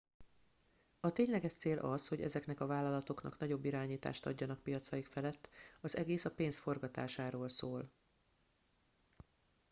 a 0.99 1.11
tényleges 1.11 1.53
cél 1.53 1.77
az 1.77 2.07
hogy 2.07 2.21
ezeknek 2.21 2.59
a 2.59 2.65
vállalatoknak 2.65 3.37
nagyobb 3.39 3.65
irányítást 3.65 4.25
adjanak 4.25 4.63
piacaik 4.63 5.05
felett 5.07 5.49
az 5.81 5.97
egész 5.97 6.25
a 6.25 6.33
pénz 6.35 6.57
forgatásáról 6.59 7.49
szól 7.49 7.91